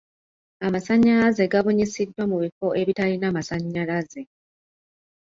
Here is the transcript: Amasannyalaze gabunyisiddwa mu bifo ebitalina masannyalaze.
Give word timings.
Amasannyalaze 0.67 1.43
gabunyisiddwa 1.51 2.23
mu 2.31 2.37
bifo 2.43 2.67
ebitalina 2.81 3.27
masannyalaze. 3.35 4.21